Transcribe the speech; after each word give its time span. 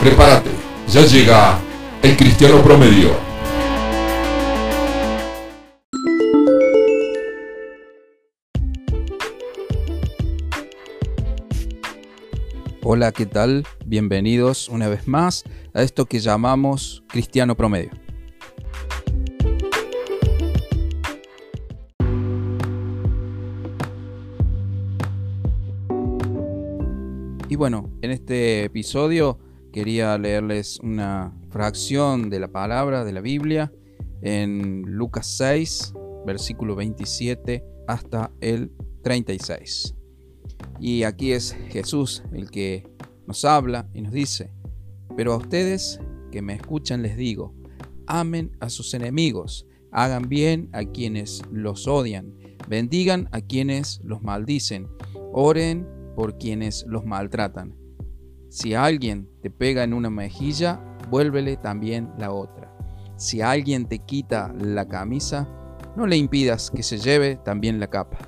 Prepárate, 0.00 0.48
ya 0.88 1.04
llega 1.04 1.60
el 2.02 2.16
cristiano 2.16 2.62
promedio. 2.62 3.10
Hola, 12.82 13.12
¿qué 13.12 13.26
tal? 13.26 13.66
Bienvenidos 13.84 14.70
una 14.70 14.88
vez 14.88 15.06
más 15.06 15.44
a 15.74 15.82
esto 15.82 16.06
que 16.06 16.18
llamamos 16.18 17.02
Cristiano 17.08 17.54
Promedio. 17.54 17.90
Y 27.50 27.56
bueno, 27.56 27.90
en 28.00 28.12
este 28.12 28.64
episodio 28.64 29.38
quería 29.72 30.16
leerles 30.18 30.80
una 30.80 31.32
fracción 31.50 32.30
de 32.30 32.40
la 32.40 32.48
palabra 32.48 33.04
de 33.04 33.12
la 33.12 33.20
Biblia 33.20 33.72
en 34.22 34.82
Lucas 34.82 35.26
6, 35.36 35.94
versículo 36.26 36.76
27 36.76 37.64
hasta 37.86 38.32
el 38.40 38.72
36. 39.02 39.94
Y 40.78 41.04
aquí 41.04 41.32
es 41.32 41.56
Jesús 41.68 42.22
el 42.32 42.50
que 42.50 42.88
nos 43.26 43.44
habla 43.44 43.88
y 43.94 44.02
nos 44.02 44.12
dice, 44.12 44.50
pero 45.16 45.32
a 45.32 45.36
ustedes 45.36 46.00
que 46.30 46.42
me 46.42 46.54
escuchan 46.54 47.02
les 47.02 47.16
digo, 47.16 47.54
amen 48.06 48.56
a 48.60 48.70
sus 48.70 48.94
enemigos, 48.94 49.66
hagan 49.92 50.28
bien 50.28 50.68
a 50.72 50.84
quienes 50.84 51.42
los 51.50 51.86
odian, 51.86 52.34
bendigan 52.68 53.28
a 53.32 53.40
quienes 53.40 54.00
los 54.04 54.22
maldicen, 54.22 54.88
oren 55.32 55.86
por 56.16 56.38
quienes 56.38 56.84
los 56.86 57.04
maltratan. 57.04 57.79
Si 58.50 58.74
alguien 58.74 59.30
te 59.42 59.48
pega 59.48 59.84
en 59.84 59.94
una 59.94 60.10
mejilla, 60.10 60.80
vuélvele 61.08 61.56
también 61.56 62.12
la 62.18 62.32
otra. 62.32 62.76
Si 63.14 63.40
alguien 63.40 63.86
te 63.86 64.00
quita 64.00 64.52
la 64.58 64.88
camisa, 64.88 65.48
no 65.94 66.04
le 66.04 66.16
impidas 66.16 66.68
que 66.68 66.82
se 66.82 66.98
lleve 66.98 67.36
también 67.36 67.78
la 67.78 67.86
capa. 67.86 68.18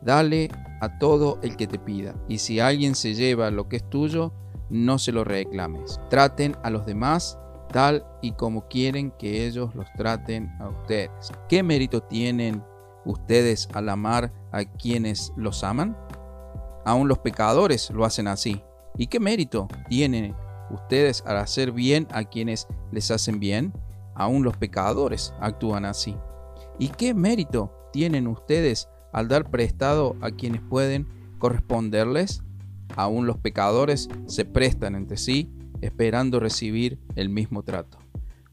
Dale 0.00 0.48
a 0.80 0.98
todo 0.98 1.38
el 1.42 1.58
que 1.58 1.66
te 1.66 1.78
pida, 1.78 2.14
y 2.26 2.38
si 2.38 2.58
alguien 2.58 2.94
se 2.94 3.12
lleva 3.12 3.50
lo 3.50 3.68
que 3.68 3.76
es 3.76 3.90
tuyo, 3.90 4.32
no 4.70 4.98
se 4.98 5.12
lo 5.12 5.24
reclames. 5.24 6.00
Traten 6.08 6.56
a 6.62 6.70
los 6.70 6.86
demás 6.86 7.38
tal 7.70 8.06
y 8.22 8.32
como 8.32 8.66
quieren 8.66 9.10
que 9.10 9.46
ellos 9.46 9.74
los 9.74 9.92
traten 9.92 10.50
a 10.58 10.70
ustedes. 10.70 11.10
¿Qué 11.50 11.62
mérito 11.62 12.02
tienen 12.02 12.64
ustedes 13.04 13.68
al 13.74 13.90
amar 13.90 14.32
a 14.52 14.64
quienes 14.64 15.34
los 15.36 15.64
aman? 15.64 15.98
Aún 16.86 17.08
los 17.08 17.18
pecadores 17.18 17.90
lo 17.90 18.06
hacen 18.06 18.26
así. 18.26 18.64
¿Y 18.96 19.06
qué 19.06 19.20
mérito 19.20 19.68
tienen 19.88 20.34
ustedes 20.70 21.22
al 21.26 21.38
hacer 21.38 21.72
bien 21.72 22.06
a 22.10 22.24
quienes 22.24 22.66
les 22.92 23.10
hacen 23.10 23.40
bien? 23.40 23.72
Aún 24.14 24.42
los 24.42 24.56
pecadores 24.56 25.32
actúan 25.40 25.84
así. 25.84 26.16
¿Y 26.78 26.88
qué 26.88 27.14
mérito 27.14 27.88
tienen 27.92 28.26
ustedes 28.26 28.88
al 29.12 29.28
dar 29.28 29.50
prestado 29.50 30.16
a 30.20 30.30
quienes 30.30 30.60
pueden 30.60 31.06
corresponderles? 31.38 32.42
Aún 32.96 33.26
los 33.26 33.38
pecadores 33.38 34.08
se 34.26 34.44
prestan 34.44 34.94
entre 34.94 35.16
sí 35.16 35.50
esperando 35.80 36.40
recibir 36.40 36.98
el 37.16 37.28
mismo 37.28 37.62
trato. 37.62 37.98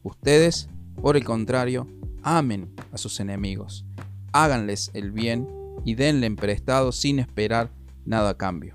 Ustedes, 0.02 0.68
por 1.00 1.16
el 1.16 1.24
contrario, 1.24 1.86
amen 2.22 2.74
a 2.92 2.98
sus 2.98 3.20
enemigos, 3.20 3.84
háganles 4.32 4.90
el 4.94 5.12
bien 5.12 5.48
y 5.84 5.94
denle 5.94 6.30
prestado 6.30 6.92
sin 6.92 7.18
esperar 7.18 7.70
nada 8.04 8.30
a 8.30 8.36
cambio. 8.36 8.74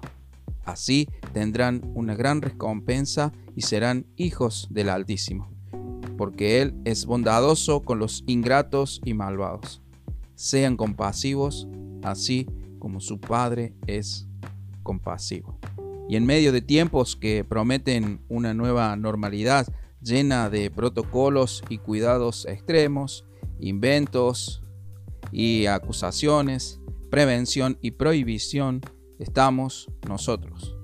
Así 0.66 1.10
tendrán 1.34 1.82
una 1.96 2.16
gran 2.16 2.42
recompensa 2.42 3.34
y 3.56 3.62
serán 3.62 4.06
hijos 4.16 4.68
del 4.70 4.90
Altísimo, 4.90 5.52
porque 6.18 6.62
Él 6.62 6.76
es 6.86 7.06
bondadoso 7.06 7.82
con 7.82 8.00
los 8.00 8.24
ingratos 8.28 9.02
y 9.04 9.14
malvados. 9.14 9.82
Sean 10.36 10.78
compasivos, 10.78 11.68
así 12.04 12.48
como 12.80 13.00
su 13.00 13.20
Padre 13.20 13.74
es 13.88 14.28
compasivo. 14.84 15.60
Y 16.10 16.16
en 16.16 16.26
medio 16.26 16.52
de 16.52 16.62
tiempos 16.62 17.16
que 17.16 17.44
prometen 17.44 18.22
una 18.30 18.54
nueva 18.54 18.96
normalidad 18.96 19.68
llena 20.02 20.50
de 20.50 20.70
protocolos 20.70 21.64
y 21.70 21.78
cuidados 21.78 22.46
extremos, 22.46 23.26
inventos 23.60 24.62
y 25.32 25.66
acusaciones, 25.66 26.82
prevención 27.10 27.78
y 27.82 27.92
prohibición, 27.92 28.82
estamos 29.18 29.90
nosotros. 30.08 30.76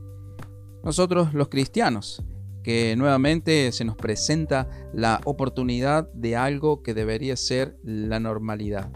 Nosotros 0.83 1.33
los 1.33 1.49
cristianos, 1.49 2.23
que 2.63 2.95
nuevamente 2.97 3.71
se 3.71 3.85
nos 3.85 3.95
presenta 3.95 4.69
la 4.93 5.21
oportunidad 5.25 6.11
de 6.13 6.35
algo 6.35 6.83
que 6.83 6.93
debería 6.93 7.35
ser 7.35 7.77
la 7.83 8.19
normalidad, 8.19 8.91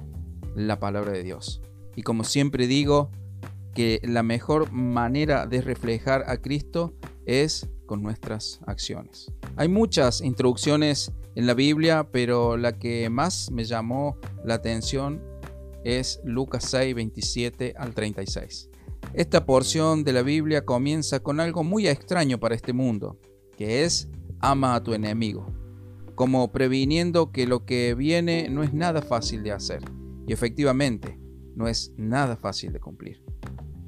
la 0.55 0.79
palabra 0.79 1.11
de 1.11 1.23
Dios. 1.23 1.61
Y 1.95 2.03
como 2.03 2.23
siempre 2.23 2.67
digo, 2.67 3.11
que 3.73 3.99
la 4.03 4.23
mejor 4.23 4.71
manera 4.71 5.47
de 5.47 5.61
reflejar 5.61 6.23
a 6.27 6.37
Cristo 6.37 6.93
es 7.25 7.69
con 7.85 8.03
nuestras 8.03 8.59
acciones. 8.65 9.31
Hay 9.55 9.67
muchas 9.67 10.21
introducciones 10.21 11.11
en 11.35 11.47
la 11.47 11.53
Biblia, 11.53 12.07
pero 12.11 12.57
la 12.57 12.77
que 12.77 13.09
más 13.09 13.51
me 13.51 13.63
llamó 13.63 14.17
la 14.45 14.55
atención 14.55 15.21
es 15.83 16.21
Lucas 16.23 16.65
6, 16.69 16.95
27 16.95 17.73
al 17.77 17.93
36. 17.93 18.69
Esta 19.13 19.45
porción 19.45 20.03
de 20.03 20.11
la 20.11 20.23
Biblia 20.23 20.65
comienza 20.65 21.19
con 21.19 21.39
algo 21.39 21.63
muy 21.63 21.87
extraño 21.87 22.39
para 22.39 22.55
este 22.55 22.73
mundo, 22.73 23.19
que 23.55 23.83
es 23.83 24.09
ama 24.39 24.73
a 24.73 24.81
tu 24.81 24.95
enemigo, 24.95 25.45
como 26.15 26.51
previniendo 26.51 27.31
que 27.31 27.45
lo 27.45 27.63
que 27.63 27.93
viene 27.93 28.49
no 28.49 28.63
es 28.63 28.73
nada 28.73 29.03
fácil 29.03 29.43
de 29.43 29.51
hacer, 29.51 29.83
y 30.25 30.33
efectivamente 30.33 31.19
no 31.55 31.67
es 31.67 31.93
nada 31.95 32.35
fácil 32.37 32.73
de 32.73 32.79
cumplir. 32.79 33.23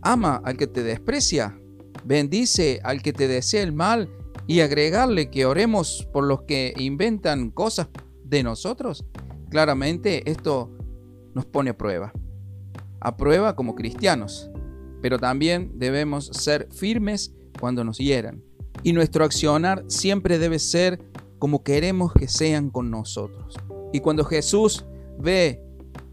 Ama 0.03 0.44
al 0.46 0.58
que 0.58 0.68
te 0.68 0.84
desprecia, 0.84 1.59
bendice 2.03 2.80
al 2.84 3.02
que 3.02 3.12
te 3.12 3.28
desea 3.28 3.64
el 3.64 3.74
mal 3.74 4.08
y 4.46 4.59
agregarle 4.59 5.31
que 5.31 5.47
oremos 5.47 6.08
por 6.14 6.24
los 6.24 6.44
que 6.44 6.75
inventan 6.78 7.50
cosas 7.50 7.88
de 8.24 8.44
nosotros. 8.44 9.03
Claramente 9.50 10.30
esto 10.30 10.69
nos 11.34 11.47
pone 11.47 11.72
a 11.72 11.78
prueba. 11.78 12.14
A 13.00 13.18
prueba 13.18 13.56
como 13.56 13.74
cristianos, 13.74 14.52
pero 15.05 15.19
también 15.19 15.71
debemos 15.75 16.25
ser 16.33 16.67
firmes 16.71 17.31
cuando 17.59 17.83
nos 17.83 17.99
hieran. 17.99 18.41
Y 18.81 18.91
nuestro 18.91 19.23
accionar 19.23 19.85
siempre 19.88 20.39
debe 20.39 20.57
ser 20.57 20.99
como 21.38 21.63
queremos 21.63 22.11
que 22.11 22.27
sean 22.27 22.71
con 22.71 22.89
nosotros. 22.89 23.53
Y 23.93 23.99
cuando 23.99 24.25
Jesús 24.25 24.83
ve 25.19 25.61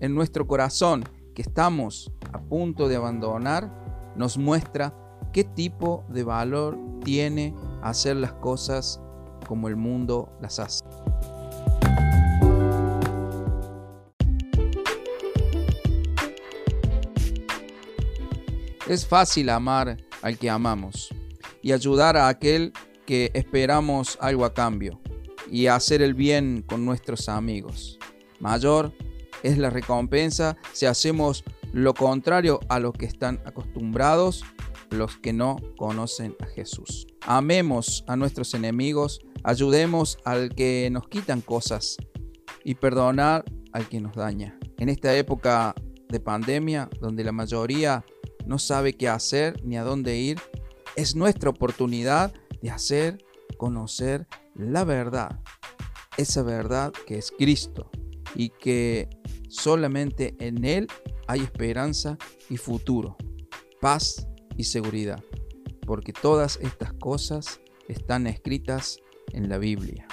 en 0.01 0.15
nuestro 0.15 0.47
corazón 0.47 1.05
que 1.35 1.41
estamos 1.41 2.13
a 2.35 2.43
punto 2.43 2.87
de 2.87 2.97
abandonar, 2.97 3.73
nos 4.15 4.37
muestra 4.37 4.95
qué 5.33 5.43
tipo 5.43 6.05
de 6.11 6.25
valor 6.25 6.79
tiene 7.03 7.55
hacer 7.81 8.17
las 8.17 8.35
cosas 8.35 9.01
como 9.49 9.69
el 9.69 9.77
mundo 9.77 10.37
las 10.43 10.59
hace. 10.59 10.82
Es 18.89 19.07
fácil 19.07 19.49
amar 19.51 19.97
al 20.23 20.39
que 20.39 20.51
amamos 20.51 21.15
y 21.63 21.71
ayudar 21.71 22.17
a 22.17 22.27
aquel 22.27 22.73
que 23.07 23.31
esperamos 23.33 24.19
algo 24.21 24.45
a 24.45 24.55
cambio 24.55 25.01
y 25.49 25.69
hacer 25.69 26.03
el 26.03 26.15
bien 26.15 26.65
con 26.67 26.85
nuestros 26.85 27.29
amigos. 27.29 27.99
Mayor 28.41 28.93
es 29.45 29.57
la 29.57 29.71
recompensa 29.71 30.57
si 30.73 30.87
hacemos 30.87 31.45
lo 31.73 31.95
contrario 31.95 32.59
a 32.69 32.81
lo 32.81 32.93
que 32.93 33.07
están 33.07 33.41
acostumbrados 33.45 34.45
los 34.91 35.17
que 35.17 35.33
no 35.33 35.57
conocen 35.77 36.35
a 36.41 36.47
Jesús. 36.47 37.07
Amemos 37.23 38.05
a 38.09 38.17
nuestros 38.17 38.53
enemigos, 38.53 39.21
ayudemos 39.45 40.19
al 40.25 40.55
que 40.57 40.89
nos 40.91 41.09
quitan 41.09 41.41
cosas 41.41 41.99
y 42.65 42.75
perdonar 42.75 43.45
al 43.73 43.89
que 43.89 44.01
nos 44.01 44.17
daña. 44.17 44.59
En 44.79 44.89
esta 44.89 45.17
época 45.17 45.75
de 46.09 46.21
pandemia, 46.21 46.91
donde 47.01 47.25
la 47.25 47.33
mayoría 47.33 48.05
no 48.47 48.59
sabe 48.59 48.95
qué 48.95 49.09
hacer 49.09 49.63
ni 49.65 49.77
a 49.77 49.85
dónde 49.85 50.17
ir, 50.17 50.39
es 50.97 51.17
nuestra 51.17 51.51
oportunidad 51.51 52.33
de 52.61 52.71
hacer 52.71 53.19
conocer 53.57 54.27
la 54.55 54.85
verdad. 54.85 55.41
Esa 56.17 56.43
verdad 56.43 56.93
que 57.07 57.19
es 57.19 57.31
Cristo 57.31 57.91
y 58.35 58.51
que 58.51 59.09
solamente 59.49 60.35
en 60.39 60.65
Él 60.65 60.89
hay 61.27 61.41
esperanza 61.41 62.19
y 62.51 62.57
futuro, 62.57 63.17
paz 63.81 64.27
y 64.57 64.65
seguridad, 64.65 65.23
porque 65.87 66.13
todas 66.13 66.59
estas 66.61 66.93
cosas 66.95 67.61
están 67.89 68.27
escritas 68.27 68.99
en 69.33 69.49
la 69.49 69.59
Biblia. 69.59 70.07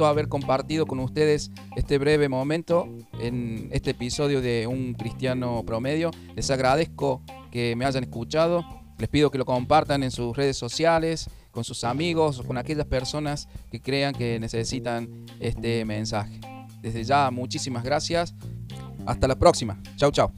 Gusto 0.00 0.06
haber 0.06 0.28
compartido 0.28 0.86
con 0.86 0.98
ustedes 1.00 1.50
este 1.76 1.98
breve 1.98 2.30
momento 2.30 2.88
en 3.18 3.68
este 3.70 3.90
episodio 3.90 4.40
de 4.40 4.66
Un 4.66 4.94
Cristiano 4.94 5.62
Promedio. 5.66 6.10
Les 6.34 6.50
agradezco 6.50 7.20
que 7.50 7.76
me 7.76 7.84
hayan 7.84 8.04
escuchado. 8.04 8.64
Les 8.96 9.10
pido 9.10 9.30
que 9.30 9.36
lo 9.36 9.44
compartan 9.44 10.02
en 10.02 10.10
sus 10.10 10.34
redes 10.34 10.56
sociales, 10.56 11.28
con 11.50 11.64
sus 11.64 11.84
amigos 11.84 12.38
o 12.38 12.44
con 12.44 12.56
aquellas 12.56 12.86
personas 12.86 13.46
que 13.70 13.82
crean 13.82 14.14
que 14.14 14.40
necesitan 14.40 15.26
este 15.38 15.84
mensaje. 15.84 16.40
Desde 16.80 17.04
ya, 17.04 17.30
muchísimas 17.30 17.84
gracias. 17.84 18.34
Hasta 19.04 19.28
la 19.28 19.38
próxima. 19.38 19.82
Chau, 19.96 20.10
chau. 20.10 20.32